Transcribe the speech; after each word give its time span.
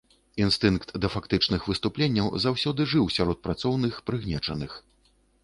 Інстынкт 0.43 0.93
да 1.03 1.11
фактычных 1.15 1.67
выступленняў 1.71 2.31
заўсёды 2.47 2.81
жыў 2.95 3.05
сярод 3.17 3.37
працоўных, 3.45 3.93
прыгнечаных. 4.11 4.71